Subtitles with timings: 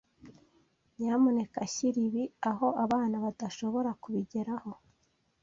[0.97, 4.71] Nyamuneka shyira ibi aho abana badashobora kubigeraho.